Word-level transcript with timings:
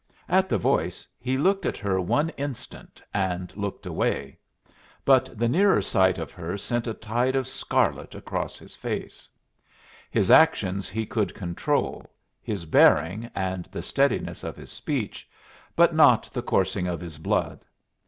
At 0.27 0.49
the 0.49 0.57
voice, 0.57 1.07
he 1.19 1.37
looked 1.37 1.63
at 1.63 1.77
her 1.77 2.01
one 2.01 2.29
instant, 2.29 3.03
and 3.13 3.55
looked 3.55 3.85
away; 3.85 4.39
but 5.05 5.29
the 5.37 5.47
nearer 5.47 5.79
sight 5.79 6.17
of 6.17 6.31
her 6.31 6.57
sent 6.57 6.87
a 6.87 6.93
tide 6.95 7.35
of 7.35 7.45
scarlet 7.47 8.15
across 8.15 8.57
his 8.57 8.75
face. 8.75 9.29
His 10.09 10.31
actions 10.31 10.89
he 10.89 11.05
could 11.05 11.35
control, 11.35 12.07
his 12.41 12.65
bearing, 12.65 13.29
and 13.35 13.69
the 13.71 13.83
steadiness 13.83 14.43
of 14.43 14.57
his 14.57 14.71
speech, 14.71 15.29
but 15.75 15.93
not 15.93 16.31
the 16.33 16.41
coursing 16.41 16.87
of 16.87 16.99
his 16.99 17.19
blood. 17.19 17.63